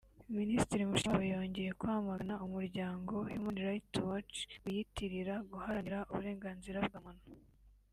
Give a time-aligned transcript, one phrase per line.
[0.37, 7.27] Ministiri Mushikiwabo yongeye kwamagana umuryango “Human Right Watch” wiyitirira guharanira uburenganganzira bwa muntu